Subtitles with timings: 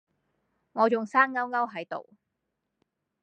[0.71, 2.09] 我仲生勾勾係度